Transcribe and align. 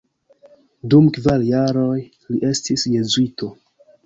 Dum 0.93 1.09
kvar 1.17 1.45
jaroj 1.49 1.99
li 1.99 2.41
estis 2.49 2.89
jezuito. 2.97 3.53